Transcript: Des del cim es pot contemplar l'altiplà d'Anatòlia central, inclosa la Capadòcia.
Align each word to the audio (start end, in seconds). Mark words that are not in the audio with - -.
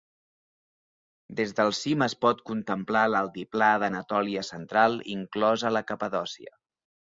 Des 1.39 1.53
del 1.59 1.69
cim 1.81 2.05
es 2.07 2.15
pot 2.27 2.41
contemplar 2.51 3.05
l'altiplà 3.11 3.69
d'Anatòlia 3.85 4.47
central, 4.51 5.01
inclosa 5.21 5.75
la 5.79 5.87
Capadòcia. 5.95 6.61